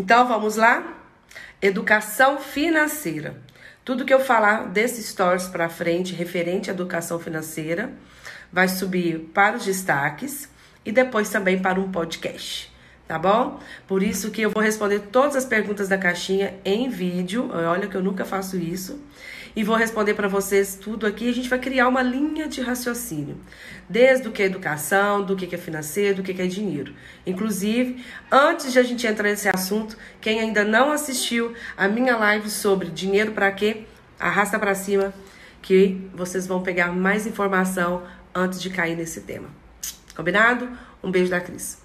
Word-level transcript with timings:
Então 0.00 0.26
vamos 0.26 0.56
lá? 0.56 0.94
Educação 1.60 2.38
financeira. 2.38 3.36
Tudo 3.84 4.06
que 4.06 4.14
eu 4.14 4.18
falar 4.18 4.68
desses 4.68 5.04
stories 5.04 5.46
para 5.46 5.68
frente, 5.68 6.14
referente 6.14 6.70
à 6.70 6.72
educação 6.72 7.18
financeira, 7.18 7.92
vai 8.50 8.66
subir 8.66 9.30
para 9.34 9.58
os 9.58 9.66
destaques 9.66 10.48
e 10.86 10.90
depois 10.90 11.28
também 11.28 11.60
para 11.60 11.78
um 11.78 11.92
podcast, 11.92 12.72
tá 13.06 13.18
bom? 13.18 13.60
Por 13.86 14.02
isso 14.02 14.30
que 14.30 14.40
eu 14.40 14.48
vou 14.48 14.62
responder 14.62 15.00
todas 15.12 15.36
as 15.36 15.44
perguntas 15.44 15.86
da 15.86 15.98
caixinha 15.98 16.54
em 16.64 16.88
vídeo. 16.88 17.50
Olha 17.52 17.86
que 17.86 17.94
eu 17.94 18.02
nunca 18.02 18.24
faço 18.24 18.56
isso 18.56 18.98
e 19.54 19.64
vou 19.64 19.76
responder 19.76 20.14
para 20.14 20.28
vocês 20.28 20.76
tudo 20.76 21.06
aqui. 21.06 21.28
A 21.28 21.34
gente 21.34 21.48
vai 21.48 21.58
criar 21.58 21.88
uma 21.88 22.02
linha 22.02 22.48
de 22.48 22.60
raciocínio, 22.60 23.36
desde 23.88 24.28
o 24.28 24.32
que 24.32 24.42
é 24.42 24.46
educação, 24.46 25.24
do 25.24 25.36
que 25.36 25.54
é 25.54 25.58
financeiro, 25.58 26.16
do 26.16 26.22
que 26.22 26.40
é 26.40 26.46
dinheiro. 26.46 26.94
Inclusive, 27.26 28.04
antes 28.30 28.72
de 28.72 28.78
a 28.78 28.82
gente 28.82 29.06
entrar 29.06 29.28
nesse 29.28 29.48
assunto, 29.48 29.96
quem 30.20 30.40
ainda 30.40 30.64
não 30.64 30.92
assistiu 30.92 31.54
a 31.76 31.88
minha 31.88 32.16
live 32.16 32.48
sobre 32.48 32.88
dinheiro 32.88 33.32
para 33.32 33.50
quê, 33.52 33.84
arrasta 34.18 34.58
para 34.58 34.74
cima 34.74 35.12
que 35.62 36.08
vocês 36.14 36.46
vão 36.46 36.62
pegar 36.62 36.92
mais 36.92 37.26
informação 37.26 38.02
antes 38.34 38.60
de 38.60 38.70
cair 38.70 38.96
nesse 38.96 39.22
tema. 39.22 39.48
Combinado? 40.14 40.68
Um 41.02 41.10
beijo 41.10 41.30
da 41.30 41.40
Cris. 41.40 41.78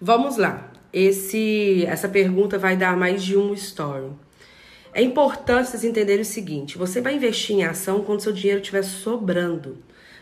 Vamos 0.00 0.36
lá. 0.36 0.70
Esse, 0.92 1.86
essa 1.86 2.08
pergunta 2.08 2.58
vai 2.58 2.76
dar 2.76 2.96
mais 2.96 3.22
de 3.22 3.36
um 3.36 3.54
story. 3.54 4.10
É 4.94 5.02
importante 5.02 5.70
vocês 5.70 5.84
entenderem 5.84 6.22
o 6.22 6.24
seguinte: 6.24 6.76
você 6.76 7.00
vai 7.00 7.14
investir 7.14 7.56
em 7.56 7.64
ação 7.64 8.02
quando 8.02 8.20
seu 8.20 8.32
dinheiro 8.32 8.60
estiver 8.60 8.82
sobrando. 8.82 9.78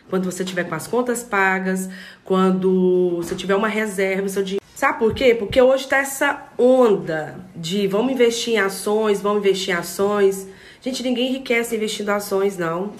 Quando 0.09 0.25
você 0.25 0.43
tiver 0.43 0.65
com 0.65 0.75
as 0.75 0.87
contas 0.87 1.23
pagas, 1.23 1.89
quando 2.23 3.17
você 3.17 3.33
tiver 3.33 3.55
uma 3.55 3.67
reserva, 3.67 4.27
seu 4.27 4.43
dinheiro. 4.43 4.61
Sabe 4.75 4.99
por 4.99 5.13
quê? 5.13 5.35
Porque 5.35 5.61
hoje 5.61 5.87
tá 5.87 5.97
essa 5.97 6.47
onda 6.57 7.35
de 7.55 7.87
vamos 7.87 8.11
investir 8.11 8.55
em 8.55 8.57
ações, 8.57 9.21
vamos 9.21 9.39
investir 9.39 9.73
em 9.73 9.77
ações. 9.77 10.47
Gente, 10.81 11.03
ninguém 11.03 11.29
enriquece 11.29 11.75
investindo 11.75 12.09
em 12.09 12.13
ações, 12.13 12.57
não. 12.57 12.93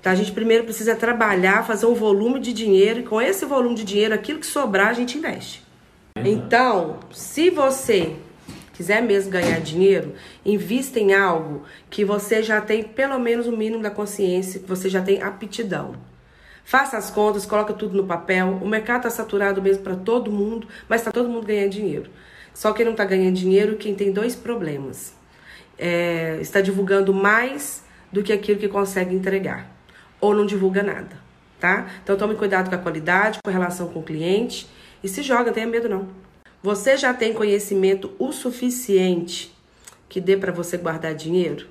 Tá? 0.00 0.12
A 0.12 0.14
gente 0.14 0.32
primeiro 0.32 0.64
precisa 0.64 0.94
trabalhar, 0.94 1.66
fazer 1.66 1.86
um 1.86 1.94
volume 1.94 2.38
de 2.38 2.52
dinheiro, 2.52 3.00
e 3.00 3.02
com 3.02 3.20
esse 3.20 3.44
volume 3.44 3.74
de 3.74 3.84
dinheiro, 3.84 4.14
aquilo 4.14 4.38
que 4.38 4.46
sobrar, 4.46 4.88
a 4.88 4.92
gente 4.92 5.18
investe. 5.18 5.62
Então, 6.16 7.00
se 7.10 7.50
você 7.50 8.14
quiser 8.74 9.00
mesmo 9.00 9.30
ganhar 9.30 9.58
dinheiro, 9.60 10.14
invista 10.44 11.00
em 11.00 11.14
algo 11.14 11.62
que 11.88 12.04
você 12.04 12.42
já 12.42 12.60
tem 12.60 12.82
pelo 12.82 13.18
menos 13.18 13.46
o 13.46 13.56
mínimo 13.56 13.82
da 13.82 13.90
consciência, 13.90 14.60
que 14.60 14.68
você 14.68 14.90
já 14.90 15.00
tem 15.00 15.22
aptidão. 15.22 15.94
Faça 16.64 16.96
as 16.96 17.10
contas, 17.10 17.46
coloca 17.46 17.72
tudo 17.72 17.96
no 17.96 18.04
papel. 18.04 18.58
O 18.62 18.66
mercado 18.66 19.06
está 19.06 19.10
saturado 19.10 19.62
mesmo 19.62 19.82
para 19.82 19.94
todo 19.94 20.30
mundo, 20.30 20.66
mas 20.88 21.00
está 21.00 21.12
todo 21.12 21.28
mundo 21.28 21.46
ganhando 21.46 21.70
dinheiro. 21.70 22.10
Só 22.52 22.72
quem 22.72 22.84
não 22.84 22.92
está 22.92 23.04
ganhando 23.04 23.34
dinheiro, 23.34 23.76
quem 23.76 23.94
tem 23.94 24.12
dois 24.12 24.34
problemas. 24.34 25.14
É, 25.78 26.38
está 26.40 26.60
divulgando 26.60 27.12
mais 27.12 27.84
do 28.10 28.22
que 28.22 28.32
aquilo 28.32 28.58
que 28.58 28.68
consegue 28.68 29.14
entregar. 29.14 29.70
Ou 30.20 30.34
não 30.34 30.46
divulga 30.46 30.82
nada, 30.82 31.16
tá? 31.60 31.86
Então 32.02 32.16
tome 32.16 32.34
cuidado 32.34 32.70
com 32.70 32.76
a 32.76 32.78
qualidade, 32.78 33.40
com 33.44 33.50
a 33.50 33.52
relação 33.52 33.88
com 33.88 34.00
o 34.00 34.02
cliente. 34.02 34.66
E 35.02 35.08
se 35.08 35.22
joga, 35.22 35.52
tenha 35.52 35.66
medo 35.66 35.88
não. 35.88 36.08
Você 36.64 36.96
já 36.96 37.12
tem 37.12 37.34
conhecimento 37.34 38.12
o 38.18 38.32
suficiente 38.32 39.54
que 40.08 40.18
dê 40.18 40.34
para 40.34 40.50
você 40.50 40.78
guardar 40.78 41.14
dinheiro? 41.14 41.68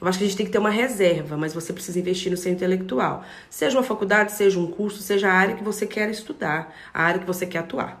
Eu 0.00 0.06
acho 0.06 0.16
que 0.16 0.24
a 0.24 0.28
gente 0.28 0.36
tem 0.36 0.46
que 0.46 0.52
ter 0.52 0.58
uma 0.58 0.70
reserva, 0.70 1.36
mas 1.36 1.52
você 1.52 1.72
precisa 1.72 1.98
investir 1.98 2.30
no 2.30 2.36
seu 2.36 2.52
intelectual. 2.52 3.24
Seja 3.50 3.76
uma 3.76 3.82
faculdade, 3.82 4.30
seja 4.30 4.60
um 4.60 4.68
curso, 4.68 5.02
seja 5.02 5.28
a 5.28 5.32
área 5.32 5.56
que 5.56 5.64
você 5.64 5.88
quer 5.88 6.08
estudar, 6.08 6.72
a 6.94 7.02
área 7.02 7.18
que 7.18 7.26
você 7.26 7.44
quer 7.44 7.58
atuar. 7.58 8.00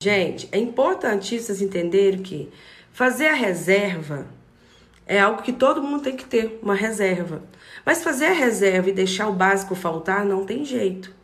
Gente, 0.00 0.48
é 0.50 0.58
importante 0.58 1.38
vocês 1.38 1.62
entenderem 1.62 2.20
que 2.20 2.50
fazer 2.92 3.28
a 3.28 3.34
reserva 3.34 4.26
é 5.06 5.20
algo 5.20 5.42
que 5.42 5.52
todo 5.52 5.84
mundo 5.84 6.02
tem 6.02 6.16
que 6.16 6.24
ter, 6.24 6.58
uma 6.60 6.74
reserva. 6.74 7.44
Mas 7.86 8.02
fazer 8.02 8.26
a 8.26 8.32
reserva 8.32 8.90
e 8.90 8.92
deixar 8.92 9.28
o 9.28 9.32
básico 9.32 9.76
faltar 9.76 10.24
não 10.24 10.44
tem 10.44 10.64
jeito. 10.64 11.14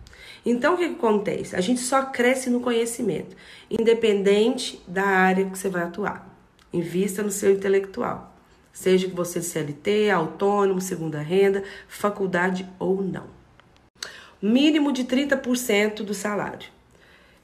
Então, 0.51 0.75
o 0.75 0.79
que, 0.79 0.85
acontece? 0.87 1.55
A 1.55 1.61
gente 1.61 1.79
só 1.83 2.07
cresce 2.07 2.49
no 2.49 2.61
conhecimento, 2.61 3.37
independente 3.71 4.83
da 4.89 5.05
área 5.05 5.45
que 5.45 5.59
você 5.59 5.69
vai 5.69 5.83
atuar. 5.83 6.27
Invista 6.73 7.23
no 7.23 7.31
seu 7.31 7.53
intelectual. 7.53 8.35
Seja 8.73 9.07
que 9.07 9.15
você 9.15 9.43
CLT, 9.43 10.09
autônomo, 10.09 10.81
segunda 10.81 11.21
renda, 11.21 11.63
faculdade 11.87 12.67
ou 12.79 13.03
não. 13.03 13.27
Mínimo 14.41 14.91
de 14.91 15.05
30% 15.05 15.97
do 15.97 16.15
salário, 16.15 16.71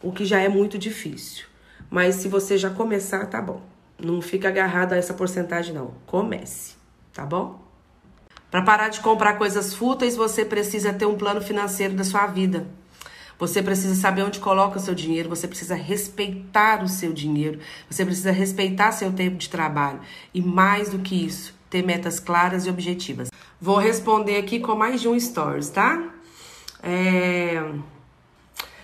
o 0.02 0.10
que 0.10 0.24
já 0.24 0.40
é 0.40 0.48
muito 0.48 0.78
difícil. 0.78 1.44
Mas 1.90 2.14
se 2.14 2.28
você 2.28 2.56
já 2.56 2.70
começar, 2.70 3.26
tá 3.26 3.42
bom. 3.42 3.60
Não 3.98 4.22
fica 4.22 4.48
agarrado 4.48 4.94
a 4.94 4.96
essa 4.96 5.12
porcentagem, 5.12 5.74
não. 5.74 5.92
Comece, 6.06 6.74
tá 7.12 7.26
bom? 7.26 7.62
Para 8.50 8.62
parar 8.62 8.88
de 8.88 9.00
comprar 9.00 9.34
coisas 9.34 9.74
fúteis, 9.74 10.16
você 10.16 10.42
precisa 10.42 10.90
ter 10.90 11.04
um 11.04 11.18
plano 11.18 11.42
financeiro 11.42 11.92
da 11.92 12.04
sua 12.04 12.26
vida. 12.26 12.66
Você 13.38 13.62
precisa 13.62 13.94
saber 13.94 14.22
onde 14.22 14.38
coloca 14.38 14.78
o 14.78 14.80
seu 14.80 14.94
dinheiro, 14.94 15.28
você 15.28 15.48
precisa 15.48 15.74
respeitar 15.74 16.82
o 16.82 16.88
seu 16.88 17.12
dinheiro, 17.12 17.58
você 17.90 18.04
precisa 18.04 18.30
respeitar 18.30 18.92
seu 18.92 19.12
tempo 19.12 19.36
de 19.36 19.48
trabalho. 19.48 20.00
E 20.32 20.40
mais 20.40 20.90
do 20.90 20.98
que 21.00 21.26
isso, 21.26 21.54
ter 21.68 21.84
metas 21.84 22.20
claras 22.20 22.66
e 22.66 22.70
objetivas. 22.70 23.28
Vou 23.60 23.78
responder 23.78 24.36
aqui 24.36 24.60
com 24.60 24.74
mais 24.74 25.00
de 25.00 25.08
um 25.08 25.18
stories, 25.18 25.70
tá? 25.70 26.02
É... 26.82 27.62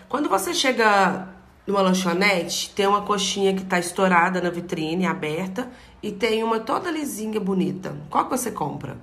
Quando 0.09 0.29
você 0.29 0.53
chega 0.53 1.29
numa 1.67 1.83
lanchonete, 1.83 2.71
tem 2.71 2.87
uma 2.87 3.03
coxinha 3.03 3.55
que 3.55 3.65
tá 3.65 3.79
estourada 3.79 4.41
na 4.41 4.51
vitrine, 4.51 5.07
aberta, 5.07 5.71
e 6.03 6.11
tem 6.11 6.43
uma 6.43 6.59
toda 6.59 6.91
lisinha, 6.91 7.39
bonita. 7.39 7.97
Qual 8.09 8.25
que 8.25 8.31
você 8.31 8.51
compra? 8.51 8.97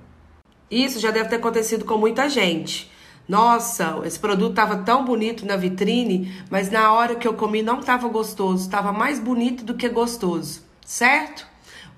Isso 0.70 1.00
já 1.00 1.10
deve 1.10 1.30
ter 1.30 1.36
acontecido 1.36 1.84
com 1.84 1.96
muita 1.96 2.28
gente. 2.28 2.90
Nossa, 3.28 4.00
esse 4.06 4.18
produto 4.18 4.52
estava 4.52 4.78
tão 4.78 5.04
bonito 5.04 5.44
na 5.44 5.54
vitrine, 5.54 6.34
mas 6.48 6.70
na 6.70 6.90
hora 6.94 7.14
que 7.14 7.28
eu 7.28 7.34
comi 7.34 7.62
não 7.62 7.80
estava 7.80 8.08
gostoso, 8.08 8.64
estava 8.64 8.90
mais 8.90 9.20
bonito 9.20 9.62
do 9.64 9.74
que 9.74 9.86
gostoso, 9.86 10.62
certo? 10.84 11.46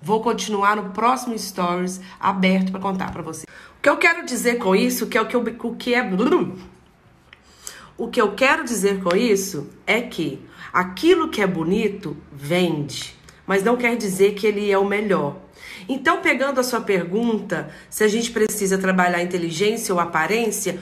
Vou 0.03 0.21
continuar 0.21 0.75
no 0.75 0.91
próximo 0.91 1.39
stories 1.39 2.01
aberto 2.19 2.73
para 2.73 2.81
contar 2.81 3.13
para 3.13 3.23
você. 3.23 3.45
O 3.79 3.81
que 3.81 3.89
eu 3.89 3.97
quero 3.97 4.27
dizer 4.27 4.59
com 4.59 4.75
isso, 4.75 5.07
que 5.07 5.17
é 5.17 5.23
o 5.23 5.27
que, 5.27 5.37
eu, 5.37 5.41
o 5.41 5.77
que 5.77 5.95
é 5.95 6.03
o 7.97 8.09
que 8.09 8.21
eu 8.21 8.33
quero 8.33 8.65
dizer 8.65 9.01
com 9.01 9.15
isso 9.15 9.71
é 9.87 10.01
que 10.01 10.45
aquilo 10.73 11.29
que 11.29 11.41
é 11.41 11.47
bonito 11.47 12.17
vende, 12.33 13.15
mas 13.47 13.63
não 13.63 13.77
quer 13.77 13.97
dizer 13.97 14.35
que 14.35 14.47
ele 14.49 14.69
é 14.69 14.79
o 14.79 14.85
melhor. 14.85 15.37
Então, 15.89 16.21
pegando 16.21 16.61
a 16.61 16.63
sua 16.63 16.81
pergunta, 16.81 17.71
se 17.89 18.05
a 18.05 18.09
gente 18.09 18.31
precisa 18.31 18.79
trabalhar 18.79 19.23
inteligência 19.23 19.93
ou 19.93 20.01
aparência, 20.01 20.79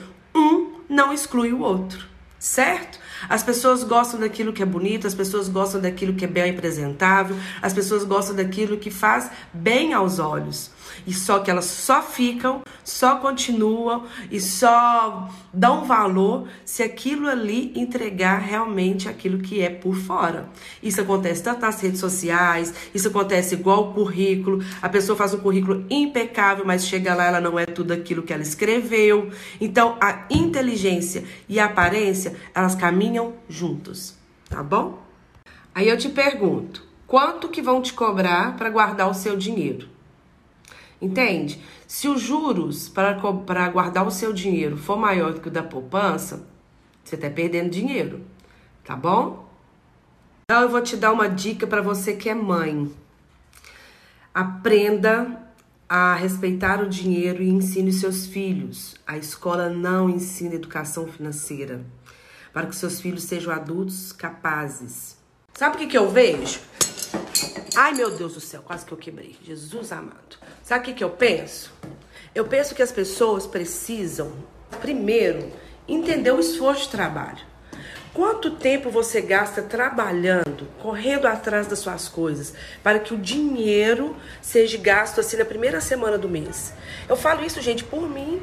não 0.89 1.13
exclui 1.13 1.53
o 1.53 1.61
outro, 1.61 2.07
certo? 2.39 2.99
As 3.27 3.43
pessoas 3.43 3.83
gostam 3.83 4.19
daquilo 4.19 4.53
que 4.53 4.63
é 4.63 4.65
bonito, 4.65 5.05
as 5.05 5.13
pessoas 5.13 5.49
gostam 5.49 5.81
daquilo 5.81 6.13
que 6.13 6.23
é 6.23 6.27
bem 6.27 6.51
apresentável, 6.51 7.35
as 7.61 7.73
pessoas 7.73 8.05
gostam 8.05 8.35
daquilo 8.35 8.77
que 8.77 8.89
faz 8.89 9.29
bem 9.53 9.93
aos 9.93 10.19
olhos. 10.19 10.71
E 11.05 11.13
só 11.13 11.39
que 11.39 11.49
elas 11.49 11.65
só 11.65 12.01
ficam, 12.01 12.61
só 12.83 13.17
continuam 13.17 14.05
e 14.31 14.39
só 14.39 15.29
dão 15.53 15.85
valor 15.85 16.47
se 16.65 16.83
aquilo 16.83 17.27
ali 17.27 17.71
entregar 17.75 18.39
realmente 18.39 19.07
aquilo 19.07 19.39
que 19.39 19.61
é 19.61 19.69
por 19.69 19.95
fora. 19.95 20.49
Isso 20.81 21.01
acontece 21.01 21.43
tanto 21.43 21.61
nas 21.61 21.81
redes 21.81 21.99
sociais, 21.99 22.73
isso 22.93 23.07
acontece 23.07 23.55
igual 23.55 23.89
o 23.89 23.93
currículo. 23.93 24.63
A 24.81 24.89
pessoa 24.89 25.17
faz 25.17 25.33
um 25.33 25.39
currículo 25.39 25.85
impecável, 25.89 26.65
mas 26.65 26.85
chega 26.85 27.13
lá, 27.13 27.27
ela 27.27 27.41
não 27.41 27.57
é 27.57 27.65
tudo 27.65 27.93
aquilo 27.93 28.23
que 28.23 28.33
ela 28.33 28.43
escreveu. 28.43 29.29
Então, 29.59 29.97
a 30.01 30.25
inteligência 30.29 31.23
e 31.47 31.59
a 31.59 31.65
aparência, 31.65 32.28
elas 32.53 32.75
caminham 32.75 33.33
juntos, 33.47 34.15
tá 34.49 34.61
bom? 34.63 35.01
Aí 35.73 35.87
eu 35.87 35.97
te 35.97 36.09
pergunto, 36.09 36.85
quanto 37.07 37.49
que 37.49 37.61
vão 37.61 37.81
te 37.81 37.93
cobrar 37.93 38.57
para 38.57 38.69
guardar 38.69 39.09
o 39.09 39.13
seu 39.13 39.37
dinheiro? 39.37 39.87
Entende? 41.01 41.63
Se 41.87 42.07
os 42.09 42.21
juros 42.21 42.89
para 42.89 43.13
guardar 43.69 44.05
o 44.05 44.11
seu 44.11 44.33
dinheiro 44.33 44.75
for 44.77 44.97
maior 44.97 45.33
do 45.33 45.39
que 45.39 45.47
o 45.47 45.51
da 45.51 45.63
poupança, 45.63 46.45
você 47.03 47.15
está 47.15 47.29
perdendo 47.29 47.69
dinheiro, 47.69 48.21
tá 48.83 48.95
bom? 48.95 49.47
Então 50.43 50.63
eu 50.63 50.69
vou 50.69 50.81
te 50.81 50.97
dar 50.97 51.13
uma 51.13 51.29
dica 51.29 51.65
para 51.65 51.81
você 51.81 52.13
que 52.13 52.29
é 52.29 52.35
mãe. 52.35 52.91
Aprenda 54.33 55.41
a 55.87 56.13
respeitar 56.15 56.81
o 56.81 56.89
dinheiro 56.89 57.41
e 57.41 57.49
ensine 57.49 57.91
seus 57.91 58.25
filhos. 58.25 58.95
A 59.07 59.17
escola 59.17 59.69
não 59.69 60.09
ensina 60.09 60.55
educação 60.55 61.07
financeira 61.07 61.83
para 62.53 62.67
que 62.67 62.75
seus 62.75 62.99
filhos 62.99 63.23
sejam 63.23 63.53
adultos 63.53 64.11
capazes. 64.11 65.17
Sabe 65.53 65.75
o 65.75 65.79
que, 65.79 65.87
que 65.87 65.97
eu 65.97 66.09
vejo? 66.09 66.59
Ai, 67.75 67.93
meu 67.93 68.11
Deus 68.11 68.33
do 68.33 68.41
céu, 68.41 68.61
quase 68.61 68.85
que 68.85 68.91
eu 68.91 68.97
quebrei. 68.97 69.37
Jesus 69.43 69.91
amado. 69.91 70.37
Sabe 70.63 70.81
o 70.81 70.85
que, 70.85 70.93
que 70.93 71.03
eu 71.03 71.09
penso? 71.09 71.73
Eu 72.33 72.45
penso 72.45 72.75
que 72.75 72.81
as 72.81 72.91
pessoas 72.91 73.47
precisam, 73.47 74.31
primeiro, 74.81 75.51
entender 75.87 76.31
o 76.31 76.39
esforço 76.39 76.83
de 76.83 76.89
trabalho. 76.89 77.49
Quanto 78.13 78.51
tempo 78.51 78.89
você 78.89 79.21
gasta 79.21 79.61
trabalhando, 79.61 80.67
correndo 80.79 81.27
atrás 81.27 81.67
das 81.67 81.79
suas 81.79 82.07
coisas, 82.07 82.53
para 82.83 82.99
que 82.99 83.13
o 83.13 83.17
dinheiro 83.17 84.15
seja 84.41 84.77
gasto 84.77 85.19
assim 85.19 85.37
na 85.37 85.45
primeira 85.45 85.79
semana 85.79 86.17
do 86.17 86.27
mês? 86.27 86.73
Eu 87.07 87.15
falo 87.15 87.45
isso, 87.45 87.61
gente, 87.61 87.83
por 87.83 88.09
mim. 88.09 88.41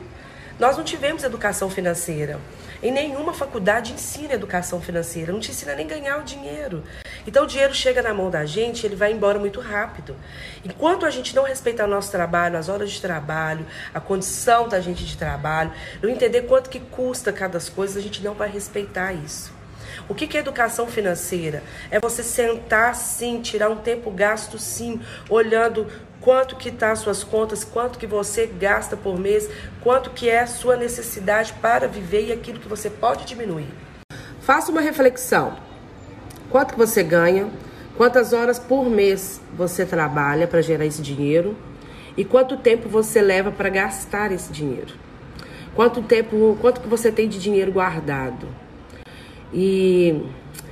Nós 0.59 0.75
não 0.79 0.85
tivemos 0.85 1.23
educação 1.23 1.69
financeira. 1.69 2.41
Em 2.83 2.91
nenhuma 2.91 3.35
faculdade 3.35 3.93
ensina 3.93 4.33
educação 4.33 4.81
financeira, 4.81 5.31
não 5.31 5.41
te 5.41 5.51
ensina 5.51 5.75
nem 5.75 5.87
ganhar 5.87 6.19
o 6.19 6.23
dinheiro. 6.23 6.83
Então 7.27 7.45
o 7.45 7.47
dinheiro 7.47 7.75
chega 7.75 8.03
na 8.03 8.15
mão 8.15 8.31
da 8.31 8.47
gente, 8.47 8.87
ele 8.87 8.97
vai 8.97 9.13
embora 9.13 9.39
muito 9.39 9.61
rápido. 9.61 10.17
Enquanto 10.65 11.05
a 11.05 11.11
gente 11.11 11.37
não 11.37 11.45
respeitar 11.45 11.85
o 11.85 11.91
nosso 11.91 12.11
trabalho, 12.11 12.57
as 12.57 12.71
horas 12.71 12.91
de 12.91 13.03
trabalho, 13.03 13.67
a 13.93 14.01
condição 14.01 14.67
da 14.67 14.81
gente 14.81 15.05
de 15.05 15.19
trabalho, 15.19 15.73
não 16.03 16.09
entender 16.09 16.43
quanto 16.43 16.71
que 16.71 16.81
custa 16.81 17.33
cada 17.33 17.59
coisa, 17.75 17.99
a 17.99 18.03
gente 18.03 18.23
não 18.23 18.33
vai 18.33 18.49
respeitar 18.49 19.13
isso. 19.13 19.56
O 20.09 20.15
que 20.15 20.37
é 20.37 20.41
educação 20.41 20.87
financeira? 20.87 21.65
É 21.91 21.99
você 21.99 22.23
sentar 22.23 22.95
sim, 22.95 23.41
tirar 23.41 23.69
um 23.69 23.77
tempo 23.77 24.09
gasto 24.09 24.57
sim, 24.57 25.01
olhando 25.29 25.89
quanto 26.21 26.55
que 26.55 26.71
tá 26.71 26.93
as 26.93 27.01
suas 27.01 27.25
contas, 27.25 27.65
quanto 27.65 27.99
que 27.99 28.07
você 28.07 28.47
gasta 28.47 28.97
por 28.97 29.19
mês, 29.19 29.51
quanto 29.83 30.11
que 30.11 30.29
é 30.29 30.41
a 30.41 30.47
sua 30.47 30.77
necessidade 30.77 31.53
para 31.55 31.89
viver 31.89 32.29
e 32.29 32.33
aquilo 32.33 32.61
que 32.61 32.69
você 32.69 32.89
pode 32.89 33.25
diminuir. 33.25 33.67
Faça 34.41 34.71
uma 34.71 34.81
reflexão. 34.81 35.57
Quanto 36.51 36.75
que 36.75 36.79
você 36.79 37.03
ganha? 37.03 37.51
Quantas 37.97 38.33
horas 38.33 38.61
por 38.61 38.89
mês 38.89 39.41
você 39.57 39.85
trabalha 39.85 40.47
para 40.47 40.63
gerar 40.63 40.87
esse 40.87 41.03
dinheiro? 41.03 41.57
E 42.17 42.25
quanto 42.25 42.57
tempo 42.57 42.89
você 42.89 43.21
leva 43.21 43.51
para 43.51 43.69
gastar 43.69 44.31
esse 44.31 44.53
dinheiro? 44.53 44.95
Quanto 45.75 46.01
tempo, 46.01 46.57
quanto 46.61 46.81
que 46.81 46.89
você 46.89 47.11
tem 47.11 47.29
de 47.29 47.41
dinheiro 47.41 47.73
guardado? 47.73 48.47
E 49.53 50.23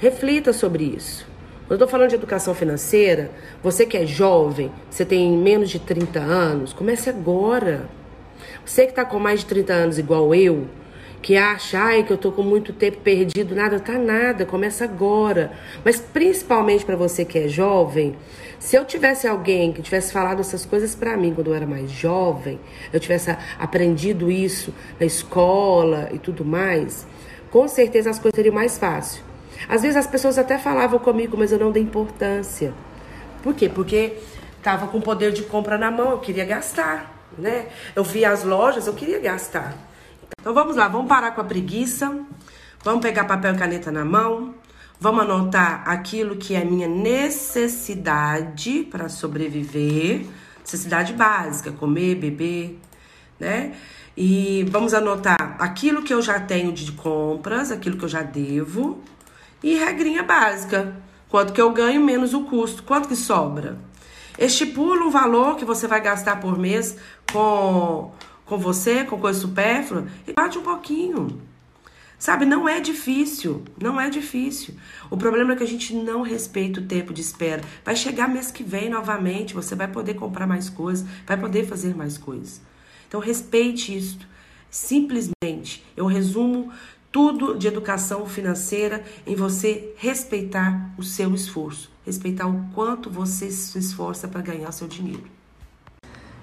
reflita 0.00 0.52
sobre 0.52 0.84
isso. 0.84 1.26
Quando 1.66 1.80
eu 1.80 1.84
estou 1.84 1.88
falando 1.88 2.10
de 2.10 2.16
educação 2.16 2.54
financeira, 2.54 3.30
você 3.62 3.86
que 3.86 3.96
é 3.96 4.04
jovem, 4.04 4.70
você 4.90 5.04
tem 5.04 5.32
menos 5.32 5.70
de 5.70 5.78
30 5.78 6.20
anos, 6.20 6.72
comece 6.74 7.08
agora. 7.08 7.88
Você 8.64 8.84
que 8.84 8.90
está 8.90 9.04
com 9.04 9.18
mais 9.18 9.40
de 9.40 9.46
30 9.46 9.72
anos 9.72 9.98
igual 9.98 10.34
eu, 10.34 10.66
que 11.22 11.38
acha 11.38 11.78
ai, 11.78 12.02
que 12.02 12.12
eu 12.12 12.18
tô 12.18 12.30
com 12.30 12.42
muito 12.42 12.70
tempo 12.70 12.98
perdido, 12.98 13.54
nada, 13.54 13.80
tá 13.80 13.94
nada, 13.94 14.44
começa 14.44 14.84
agora. 14.84 15.52
Mas 15.82 15.98
principalmente 15.98 16.84
para 16.84 16.96
você 16.96 17.24
que 17.24 17.38
é 17.38 17.48
jovem, 17.48 18.14
se 18.58 18.76
eu 18.76 18.84
tivesse 18.84 19.26
alguém 19.26 19.72
que 19.72 19.80
tivesse 19.80 20.12
falado 20.12 20.40
essas 20.40 20.66
coisas 20.66 20.94
para 20.94 21.16
mim 21.16 21.32
quando 21.32 21.46
eu 21.46 21.54
era 21.54 21.66
mais 21.66 21.90
jovem, 21.90 22.60
eu 22.92 23.00
tivesse 23.00 23.34
aprendido 23.58 24.30
isso 24.30 24.74
na 25.00 25.06
escola 25.06 26.10
e 26.12 26.18
tudo 26.18 26.44
mais, 26.44 27.06
com 27.54 27.68
certeza 27.68 28.10
as 28.10 28.18
coisas 28.18 28.34
seriam 28.34 28.52
mais 28.52 28.76
fácil. 28.76 29.22
Às 29.68 29.82
vezes 29.82 29.96
as 29.96 30.08
pessoas 30.08 30.36
até 30.38 30.58
falavam 30.58 30.98
comigo, 30.98 31.36
mas 31.38 31.52
eu 31.52 31.58
não 31.60 31.70
dei 31.70 31.84
importância. 31.84 32.74
Por 33.44 33.54
quê? 33.54 33.68
Porque 33.68 34.18
tava 34.60 34.88
com 34.88 35.00
poder 35.00 35.30
de 35.30 35.44
compra 35.44 35.78
na 35.78 35.88
mão, 35.88 36.10
eu 36.10 36.18
queria 36.18 36.44
gastar, 36.44 37.28
né? 37.38 37.66
Eu 37.94 38.02
via 38.02 38.32
as 38.32 38.42
lojas, 38.42 38.88
eu 38.88 38.92
queria 38.92 39.20
gastar. 39.20 39.72
Então 40.40 40.52
vamos 40.52 40.74
lá, 40.74 40.88
vamos 40.88 41.06
parar 41.06 41.30
com 41.30 41.42
a 41.42 41.44
preguiça, 41.44 42.18
vamos 42.82 43.00
pegar 43.00 43.22
papel 43.22 43.54
e 43.54 43.56
caneta 43.56 43.92
na 43.92 44.04
mão, 44.04 44.56
vamos 44.98 45.22
anotar 45.22 45.88
aquilo 45.88 46.34
que 46.34 46.56
é 46.56 46.64
minha 46.64 46.88
necessidade 46.88 48.82
para 48.90 49.08
sobreviver, 49.08 50.26
necessidade 50.58 51.12
básica, 51.12 51.70
comer, 51.70 52.16
beber, 52.16 52.80
né? 53.44 53.74
E 54.16 54.64
vamos 54.70 54.94
anotar 54.94 55.56
aquilo 55.58 56.02
que 56.02 56.14
eu 56.14 56.22
já 56.22 56.40
tenho 56.40 56.72
de 56.72 56.90
compras, 56.92 57.70
aquilo 57.70 57.96
que 57.96 58.04
eu 58.04 58.08
já 58.08 58.22
devo 58.22 59.02
e 59.62 59.76
regrinha 59.76 60.22
básica, 60.22 60.96
quanto 61.28 61.52
que 61.52 61.60
eu 61.60 61.70
ganho 61.72 62.00
menos 62.00 62.32
o 62.32 62.44
custo, 62.44 62.82
quanto 62.82 63.08
que 63.08 63.16
sobra. 63.16 63.78
Estipula 64.38 65.04
um 65.04 65.10
valor 65.10 65.56
que 65.56 65.64
você 65.64 65.86
vai 65.86 66.00
gastar 66.00 66.40
por 66.40 66.58
mês 66.58 66.96
com 67.32 68.12
com 68.44 68.58
você, 68.58 69.04
com 69.04 69.18
coisa 69.18 69.40
supérflua, 69.40 70.06
e 70.26 70.32
bate 70.32 70.58
um 70.58 70.62
pouquinho. 70.62 71.40
Sabe, 72.18 72.44
não 72.44 72.68
é 72.68 72.80
difícil, 72.80 73.64
não 73.80 74.00
é 74.00 74.08
difícil. 74.08 74.74
O 75.10 75.16
problema 75.16 75.52
é 75.52 75.56
que 75.56 75.62
a 75.62 75.66
gente 75.66 75.94
não 75.94 76.22
respeita 76.22 76.80
o 76.80 76.84
tempo 76.84 77.12
de 77.12 77.20
espera. 77.20 77.62
Vai 77.84 77.96
chegar 77.96 78.28
mês 78.28 78.50
que 78.50 78.62
vem 78.62 78.88
novamente, 78.88 79.54
você 79.54 79.74
vai 79.74 79.88
poder 79.88 80.14
comprar 80.14 80.46
mais 80.46 80.70
coisas, 80.70 81.06
vai 81.26 81.36
poder 81.36 81.66
fazer 81.66 81.94
mais 81.94 82.16
coisas. 82.16 82.60
Então 83.08 83.20
respeite 83.20 83.96
isso. 83.96 84.18
Simplesmente, 84.70 85.84
eu 85.96 86.06
resumo 86.06 86.72
tudo 87.12 87.56
de 87.56 87.68
educação 87.68 88.26
financeira 88.26 89.04
em 89.24 89.36
você 89.36 89.94
respeitar 89.96 90.90
o 90.98 91.02
seu 91.04 91.32
esforço, 91.32 91.90
respeitar 92.04 92.48
o 92.48 92.68
quanto 92.74 93.08
você 93.08 93.50
se 93.52 93.78
esforça 93.78 94.26
para 94.26 94.40
ganhar 94.40 94.72
seu 94.72 94.88
dinheiro. 94.88 95.22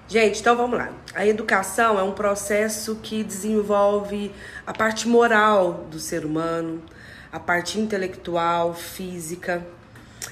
Gente, 0.08 0.40
então 0.40 0.56
vamos 0.56 0.78
lá. 0.78 0.90
A 1.14 1.26
educação 1.26 1.98
é 1.98 2.02
um 2.02 2.12
processo 2.12 2.96
que 2.96 3.22
desenvolve 3.22 4.30
a 4.66 4.72
parte 4.72 5.08
moral 5.08 5.86
do 5.90 5.98
ser 5.98 6.24
humano, 6.24 6.82
a 7.30 7.38
parte 7.38 7.78
intelectual, 7.78 8.74
física. 8.74 9.66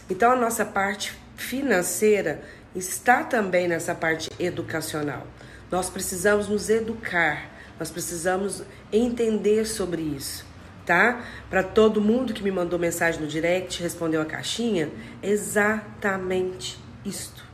Então 0.09 0.33
a 0.33 0.37
nossa 0.37 0.65
parte 0.65 1.15
financeira 1.37 2.43
está 2.75 3.25
também 3.25 3.69
nessa 3.69 3.95
parte 3.95 4.31
educacional. 4.39 5.27
Nós 5.71 5.89
precisamos 5.89 6.49
nos 6.49 6.69
educar, 6.69 7.49
nós 7.79 7.91
precisamos 7.91 8.63
entender 8.93 9.65
sobre 9.67 10.03
isso, 10.03 10.45
tá? 10.85 11.25
Para 11.49 11.63
todo 11.63 12.01
mundo 12.01 12.35
que 12.35 12.43
me 12.43 12.51
mandou 12.51 12.79
mensagem 12.79 13.21
no 13.21 13.27
direct, 13.27 13.83
respondeu 13.83 14.21
a 14.21 14.25
caixinha, 14.25 14.91
exatamente 15.23 16.79
isto. 17.05 17.49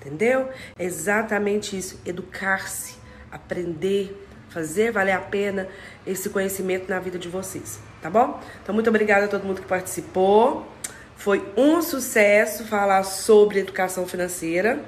Entendeu? 0.00 0.50
Exatamente 0.78 1.78
isso. 1.78 1.98
Educar-se, 2.04 2.96
aprender, 3.30 4.14
fazer 4.50 4.92
valer 4.92 5.12
a 5.12 5.20
pena 5.20 5.66
esse 6.06 6.28
conhecimento 6.28 6.88
na 6.90 7.00
vida 7.00 7.18
de 7.18 7.28
vocês. 7.28 7.80
Tá 8.02 8.10
bom? 8.10 8.40
Então, 8.62 8.74
muito 8.74 8.90
obrigada 8.90 9.24
a 9.24 9.28
todo 9.28 9.44
mundo 9.44 9.62
que 9.62 9.66
participou. 9.66 10.70
Foi 11.16 11.50
um 11.56 11.80
sucesso 11.80 12.64
falar 12.64 13.02
sobre 13.04 13.60
educação 13.60 14.06
financeira, 14.06 14.84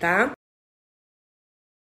tá? 0.00 0.35